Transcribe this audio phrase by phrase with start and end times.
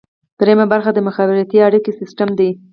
[0.39, 2.49] دریمه برخه د مخابراتي اړیکو سیستم دی.